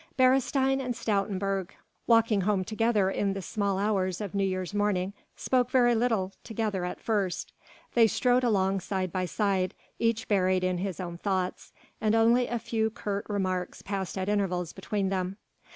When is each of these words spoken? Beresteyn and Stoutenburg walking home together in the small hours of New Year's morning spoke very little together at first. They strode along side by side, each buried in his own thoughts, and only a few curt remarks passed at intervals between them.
Beresteyn 0.17 0.81
and 0.83 0.95
Stoutenburg 0.95 1.69
walking 2.07 2.41
home 2.41 2.63
together 2.63 3.11
in 3.11 3.33
the 3.33 3.41
small 3.43 3.77
hours 3.77 4.19
of 4.19 4.33
New 4.33 4.43
Year's 4.43 4.73
morning 4.73 5.13
spoke 5.35 5.69
very 5.69 5.93
little 5.93 6.31
together 6.43 6.85
at 6.85 6.99
first. 6.99 7.53
They 7.93 8.07
strode 8.07 8.43
along 8.43 8.79
side 8.79 9.11
by 9.11 9.25
side, 9.25 9.75
each 9.99 10.27
buried 10.27 10.63
in 10.63 10.79
his 10.79 10.99
own 10.99 11.19
thoughts, 11.19 11.71
and 12.01 12.15
only 12.15 12.47
a 12.47 12.57
few 12.57 12.89
curt 12.89 13.27
remarks 13.29 13.83
passed 13.83 14.17
at 14.17 14.27
intervals 14.27 14.73
between 14.73 15.09
them. 15.09 15.37